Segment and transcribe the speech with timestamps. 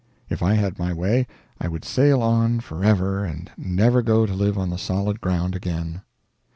[0.31, 1.27] If I had my way
[1.59, 5.53] I would sail on for ever and never go to live on the solid ground
[5.55, 6.01] again.